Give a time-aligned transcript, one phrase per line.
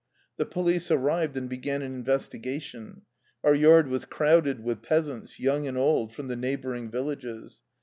[0.37, 3.01] The police arrived and began an investi gation.
[3.43, 7.61] Our yard was crowded with peasants, young and old, from the neighboring villages.